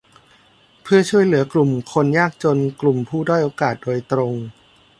[0.81, 4.33] เพื่อช่วยเหลือกลุ่มคนยากจนกลุ่มผู้ด้อยโอกาสโดยตรง